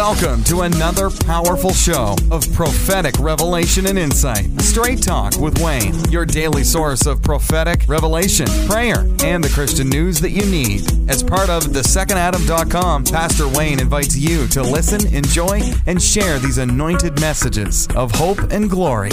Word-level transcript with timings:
Welcome 0.00 0.42
to 0.44 0.62
another 0.62 1.10
powerful 1.10 1.74
show 1.74 2.16
of 2.30 2.50
prophetic 2.54 3.18
revelation 3.18 3.84
and 3.84 3.98
insight. 3.98 4.48
Straight 4.62 5.02
Talk 5.02 5.36
with 5.36 5.62
Wayne, 5.62 5.94
your 6.10 6.24
daily 6.24 6.64
source 6.64 7.04
of 7.04 7.22
prophetic 7.22 7.82
revelation, 7.86 8.46
prayer, 8.66 9.00
and 9.22 9.44
the 9.44 9.50
Christian 9.52 9.90
news 9.90 10.18
that 10.20 10.30
you 10.30 10.46
need. 10.46 10.90
As 11.10 11.22
part 11.22 11.50
of 11.50 11.74
the 11.74 11.80
thesecondadam.com, 11.80 13.04
Pastor 13.04 13.46
Wayne 13.46 13.78
invites 13.78 14.16
you 14.16 14.46
to 14.48 14.62
listen, 14.62 15.06
enjoy, 15.14 15.60
and 15.86 16.00
share 16.00 16.38
these 16.38 16.56
anointed 16.56 17.20
messages 17.20 17.86
of 17.94 18.10
hope 18.12 18.38
and 18.50 18.70
glory. 18.70 19.10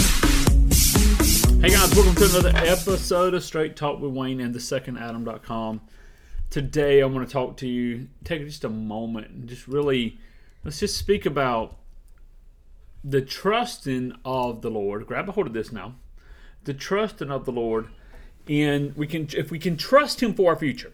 Hey 1.60 1.68
guys, 1.68 1.94
welcome 1.94 2.14
to 2.14 2.30
another 2.30 2.52
episode 2.56 3.34
of 3.34 3.44
Straight 3.44 3.76
Talk 3.76 4.00
with 4.00 4.12
Wayne 4.12 4.40
and 4.40 4.54
the 4.54 4.58
thesecondadam.com. 4.58 5.82
Today 6.48 7.00
I'm 7.00 7.12
going 7.12 7.26
to 7.26 7.30
talk 7.30 7.58
to 7.58 7.68
you, 7.68 8.08
take 8.24 8.46
just 8.46 8.64
a 8.64 8.70
moment 8.70 9.28
and 9.28 9.48
just 9.50 9.68
really 9.68 10.18
let's 10.68 10.80
just 10.80 10.98
speak 10.98 11.24
about 11.24 11.78
the 13.02 13.22
trusting 13.22 14.12
of 14.22 14.60
the 14.60 14.70
Lord. 14.70 15.06
Grab 15.06 15.26
a 15.26 15.32
hold 15.32 15.46
of 15.46 15.54
this 15.54 15.72
now. 15.72 15.94
The 16.64 16.74
trusting 16.74 17.30
of 17.30 17.46
the 17.46 17.52
Lord, 17.52 17.88
and 18.46 18.94
we 18.94 19.06
can 19.06 19.28
if 19.34 19.50
we 19.50 19.58
can 19.58 19.78
trust 19.78 20.22
Him 20.22 20.34
for 20.34 20.50
our 20.50 20.58
future, 20.58 20.92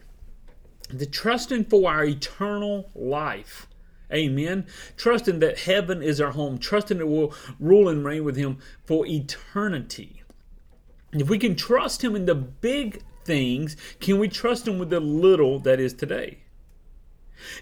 the 0.89 1.05
trusting 1.05 1.65
for 1.65 1.91
our 1.91 2.05
eternal 2.05 2.89
life. 2.95 3.67
Amen. 4.13 4.65
Trusting 4.95 5.39
that 5.39 5.59
heaven 5.59 6.01
is 6.01 6.21
our 6.21 6.31
home, 6.31 6.57
trusting 6.57 6.99
that 6.99 7.07
we'll 7.07 7.33
rule 7.59 7.89
and 7.89 8.05
reign 8.05 8.23
with 8.23 8.37
Him 8.37 8.59
for 8.85 9.05
eternity. 9.05 10.23
If 11.11 11.29
we 11.29 11.37
can 11.37 11.57
trust 11.57 12.01
Him 12.01 12.15
in 12.15 12.27
the 12.27 12.35
big 12.35 13.01
things, 13.25 13.75
can 13.99 14.19
we 14.19 14.29
trust 14.29 14.69
Him 14.69 14.79
with 14.79 14.89
the 14.89 15.01
little 15.01 15.59
that 15.59 15.81
is 15.81 15.93
today? 15.93 16.44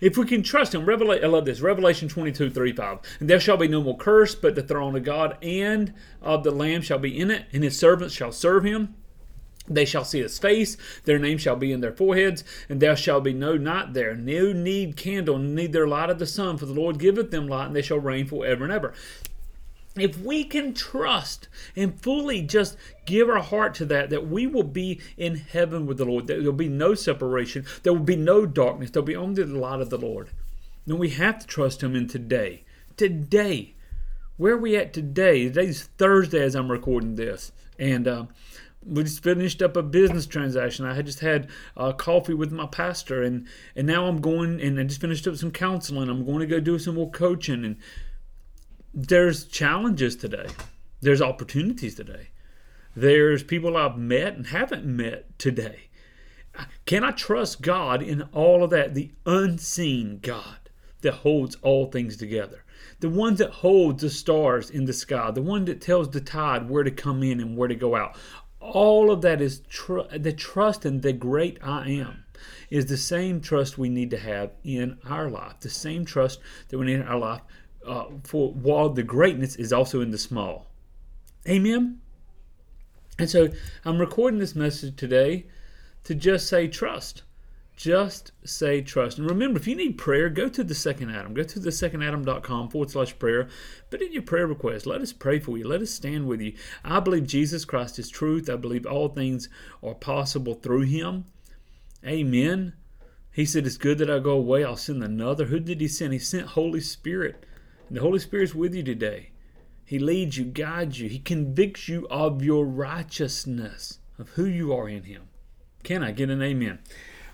If 0.02 0.18
we 0.18 0.26
can 0.26 0.44
trust 0.44 0.74
him, 0.76 0.86
Revelation, 0.86 1.26
I 1.26 1.28
love 1.28 1.46
this, 1.46 1.62
Revelation 1.62 2.08
22, 2.08 2.50
35. 2.50 3.00
And 3.20 3.30
there 3.30 3.40
shall 3.40 3.58
be 3.58 3.68
no 3.68 3.82
more 3.82 3.98
curse, 3.98 4.36
but 4.36 4.56
the 4.56 4.64
throne 4.64 4.96
of 4.96 5.04
God 5.04 5.38
and 5.42 5.94
of 6.22 6.44
the 6.44 6.52
Lamb 6.52 6.82
shall 6.82 7.00
be 7.00 7.18
in 7.18 7.32
it, 7.32 7.46
and 7.52 7.64
his 7.64 7.78
servants 7.78 8.14
shall 8.14 8.32
serve 8.32 8.64
him. 8.64 8.96
They 9.68 9.86
shall 9.86 10.04
see 10.04 10.20
his 10.20 10.40
face, 10.40 10.76
their 11.06 11.20
name 11.20 11.38
shall 11.38 11.56
be 11.56 11.72
in 11.72 11.80
their 11.80 11.94
foreheads, 11.94 12.44
and 12.68 12.82
there 12.82 12.98
shall 12.98 13.22
be 13.22 13.32
no 13.32 13.56
night 13.56 13.94
there, 13.94 14.14
no 14.14 14.52
need 14.52 14.98
candle, 14.98 15.38
neither 15.38 15.88
light 15.88 16.10
of 16.10 16.20
the 16.20 16.26
sun, 16.26 16.58
for 16.58 16.66
the 16.66 16.74
Lord 16.74 17.00
giveth 17.00 17.32
them 17.32 17.48
light, 17.48 17.68
and 17.68 17.76
they 17.76 17.82
shall 17.82 18.00
reign 18.00 18.26
forever 18.26 18.66
and 18.66 18.74
ever 18.74 18.94
if 19.96 20.20
we 20.20 20.44
can 20.44 20.74
trust 20.74 21.48
and 21.76 22.00
fully 22.02 22.42
just 22.42 22.78
give 23.06 23.30
our 23.30 23.42
heart 23.42 23.76
to 23.76 23.86
that, 23.86 24.10
that 24.10 24.28
we 24.28 24.48
will 24.48 24.64
be 24.64 25.00
in 25.18 25.36
heaven 25.36 25.86
with 25.86 25.98
the 25.98 26.06
Lord, 26.06 26.28
that 26.28 26.38
there'll 26.38 26.54
be 26.54 26.70
no 26.70 26.96
separation, 26.96 27.66
there 27.84 27.94
will 27.94 28.00
be 28.00 28.16
no 28.16 28.46
darkness, 28.46 28.90
there'll 28.90 29.06
be 29.06 29.16
only 29.16 29.44
the 29.44 29.58
light 29.58 29.82
of 29.82 29.90
the 29.90 29.98
Lord. 29.98 30.30
Then 30.86 30.98
we 30.98 31.10
have 31.12 31.40
to 31.40 31.48
trust 31.48 31.82
Him 31.82 31.96
in 31.96 32.08
today. 32.08 32.64
Today. 32.98 33.76
Where 34.38 34.54
are 34.54 34.58
we 34.58 34.76
at 34.76 34.94
today? 34.94 35.44
Today's 35.44 35.90
Thursday 35.98 36.42
as 36.42 36.56
I'm 36.56 36.72
recording 36.72 37.16
this. 37.16 37.52
And 37.78 38.08
uh, 38.08 38.26
we 38.86 39.04
just 39.04 39.24
finished 39.24 39.62
up 39.62 39.78
a 39.78 39.84
business 39.84 40.26
transaction. 40.26 40.86
I 40.86 40.96
had 40.96 41.06
just 41.06 41.20
had 41.20 41.50
uh, 41.78 41.94
coffee 41.94 42.34
with 42.34 42.52
my 42.52 42.66
pastor, 42.66 43.22
and, 43.22 43.48
and 43.76 43.88
now 43.88 44.08
I'm 44.08 44.20
going 44.20 44.60
and 44.60 44.80
I 44.80 44.84
just 44.84 45.02
finished 45.02 45.28
up 45.28 45.36
some 45.36 45.52
counseling. 45.52 46.10
I'm 46.10 46.26
going 46.26 46.40
to 46.40 46.48
go 46.48 46.60
do 46.60 46.80
some 46.80 46.96
more 46.96 47.12
coaching 47.12 47.64
and 47.64 47.78
there's 48.94 49.46
challenges 49.46 50.16
today. 50.16 50.48
There's 51.02 51.22
opportunities 51.22 51.96
today. 51.96 52.30
There's 52.96 53.44
people 53.44 53.76
I've 53.76 53.98
met 53.98 54.36
and 54.36 54.48
haven't 54.48 54.86
met 54.86 55.38
today. 55.40 55.90
Can 56.86 57.04
I 57.04 57.12
trust 57.12 57.62
God 57.62 58.04
in 58.04 58.22
all 58.34 58.64
of 58.64 58.70
that? 58.70 58.94
The 58.94 59.12
unseen 59.26 60.20
God 60.22 60.70
that 61.02 61.16
holds 61.16 61.56
all 61.64 61.88
things 61.88 62.16
together. 62.16 62.64
The 63.00 63.10
one 63.10 63.36
that 63.36 63.50
holds 63.50 64.04
the 64.04 64.10
stars 64.12 64.70
in 64.70 64.86
the 64.86 64.94
sky. 64.94 65.32
The 65.32 65.42
one 65.42 65.66
that 65.66 65.82
tells 65.82 66.12
the 66.12 66.22
tide 66.22 66.70
where 66.70 66.84
to 66.84 66.92
come 66.92 67.24
in 67.24 67.40
and 67.40 67.58
where 67.58 67.68
to 67.68 67.76
go 67.76 67.96
out. 67.96 68.16
All 68.60 69.12
of 69.12 69.22
that 69.22 69.42
is 69.42 69.62
tr- 69.70 70.02
the 70.16 70.32
trust 70.32 70.86
in 70.86 71.02
the 71.02 71.12
great 71.12 71.58
I 71.64 71.90
am 71.90 72.24
is 72.70 72.86
the 72.86 72.98
same 72.98 73.42
trust 73.42 73.78
we 73.78 73.90
need 73.90 74.12
to 74.12 74.18
have 74.18 74.52
in 74.64 75.00
our 75.06 75.30
life. 75.30 75.60
The 75.60 75.70
same 75.70 76.06
trust 76.06 76.40
that 76.70 76.78
we 76.78 76.86
need 76.86 76.96
in 76.96 77.04
our 77.04 77.20
life 77.20 77.42
uh, 77.86 78.06
for 78.24 78.52
while 78.54 78.90
the 78.90 79.04
greatness 79.04 79.56
is 79.56 79.74
also 79.74 80.02
in 80.02 80.12
the 80.12 80.18
small. 80.18 80.68
Amen. 81.48 82.00
And 83.20 83.30
so 83.30 83.50
I'm 83.86 84.00
recording 84.00 84.40
this 84.40 84.56
message 84.56 84.96
today 84.96 85.46
to 86.04 86.16
just 86.16 86.48
say 86.48 86.68
trust. 86.68 87.24
Just 87.76 88.32
say 88.46 88.82
trust. 88.82 89.18
And 89.18 89.30
remember, 89.30 89.60
if 89.60 89.68
you 89.68 89.76
need 89.76 89.98
prayer, 89.98 90.30
go 90.30 90.48
to 90.48 90.64
the 90.64 90.76
second 90.76 91.10
Adam. 91.10 91.34
Go 91.34 91.44
to 91.44 91.60
the 91.60 91.72
secondadam.com 91.72 92.70
forward 92.70 92.92
slash 92.92 93.18
prayer. 93.18 93.50
Put 93.90 94.02
in 94.02 94.14
your 94.14 94.22
prayer 94.22 94.46
request. 94.46 94.86
Let 94.86 95.02
us 95.02 95.12
pray 95.12 95.40
for 95.40 95.58
you. 95.58 95.68
Let 95.68 95.82
us 95.82 95.90
stand 95.90 96.28
with 96.28 96.40
you. 96.40 96.54
I 96.84 97.00
believe 97.00 97.26
Jesus 97.26 97.66
Christ 97.66 97.98
is 97.98 98.10
truth. 98.10 98.50
I 98.50 98.58
believe 98.58 98.86
all 98.86 99.10
things 99.10 99.50
are 99.82 99.96
possible 99.96 100.54
through 100.54 100.84
him. 100.84 101.26
Amen. 102.06 102.74
He 103.32 103.46
said, 103.46 103.66
It's 103.66 103.78
good 103.78 103.98
that 103.98 104.10
I 104.10 104.20
go 104.20 104.32
away. 104.32 104.64
I'll 104.64 104.78
send 104.78 105.04
another. 105.04 105.46
Who 105.46 105.60
did 105.60 105.82
he 105.82 105.88
send? 105.88 106.14
He 106.14 106.20
sent 106.20 106.50
Holy 106.50 106.82
Spirit. 106.82 107.44
The 107.94 108.02
Holy 108.02 108.18
Spirit's 108.18 108.56
with 108.56 108.74
you 108.74 108.82
today. 108.82 109.30
He 109.86 110.00
leads 110.00 110.36
you, 110.36 110.46
guides 110.46 111.00
you, 111.00 111.08
He 111.08 111.20
convicts 111.20 111.88
you 111.88 112.08
of 112.10 112.44
your 112.44 112.66
righteousness, 112.66 114.00
of 114.18 114.30
who 114.30 114.46
you 114.46 114.74
are 114.74 114.90
in 114.90 115.04
Him. 115.04 115.28
Can 115.84 116.02
I 116.02 116.12
get 116.12 116.32
an 116.32 116.42
amen? 116.42 116.80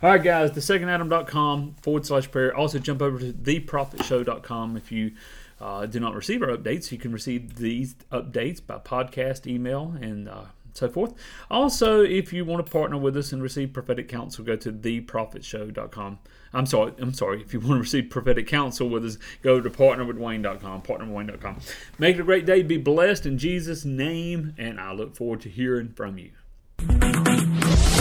All 0.04 0.10
right, 0.10 0.22
guys, 0.22 0.52
thesecondadam.com 0.52 1.76
forward 1.82 2.06
slash 2.06 2.30
prayer. 2.30 2.54
Also, 2.54 2.78
jump 2.78 3.02
over 3.02 3.20
to 3.20 3.32
theprophetshow.com 3.32 4.76
if 4.76 4.92
you 4.92 5.14
uh, 5.62 5.86
do 5.86 6.02
not 6.02 6.14
receive 6.14 6.42
our 6.42 6.50
updates. 6.50 6.92
You 6.92 6.98
can 6.98 7.14
receive 7.14 7.56
these 7.56 7.96
updates 8.12 8.60
by 8.66 8.80
podcast, 8.80 9.48
email, 9.48 9.96
and 10.02 10.28
uh, 10.28 10.42
so 10.74 10.90
forth. 10.90 11.14
Also, 11.50 12.02
if 12.02 12.34
you 12.34 12.46
want 12.46 12.66
to 12.66 12.72
partner 12.72 12.98
with 12.98 13.16
us 13.18 13.32
and 13.32 13.42
receive 13.42 13.74
prophetic 13.74 14.08
counsel, 14.08 14.44
go 14.44 14.56
to 14.56 14.72
theprophetshow.com. 14.72 16.20
I'm 16.54 16.66
sorry, 16.66 16.94
I'm 16.98 17.14
sorry. 17.14 17.42
If 17.42 17.54
you 17.54 17.60
want 17.60 17.74
to 17.74 17.80
receive 17.80 18.10
prophetic 18.10 18.48
counsel 18.48 18.90
with 18.90 19.06
us, 19.06 19.18
go 19.42 19.62
to 19.62 19.70
partnerwithwayne.com, 19.70 20.82
partnerwithwayne.com. 20.82 21.60
Make 21.98 22.16
it 22.16 22.22
a 22.22 22.24
great 22.24 22.46
day. 22.46 22.64
Be 22.64 22.78
blessed 22.78 23.26
in 23.26 23.38
Jesus' 23.38 23.86
name, 23.86 24.54
and 24.58 24.80
I 24.80 24.92
look 24.94 25.16
forward 25.16 25.42
to 25.42 25.50
hearing 25.50 25.90
from 25.90 26.18
you. 26.18 26.32